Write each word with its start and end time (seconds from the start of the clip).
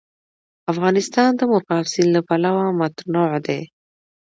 افغانستان 0.71 1.29
د 1.35 1.41
مورغاب 1.49 1.85
سیند 1.93 2.09
له 2.15 2.21
پلوه 2.27 2.65
متنوع 2.79 3.29
دی. 3.45 3.61